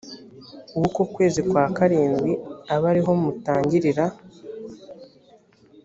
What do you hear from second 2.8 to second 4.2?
ari ho mutangirira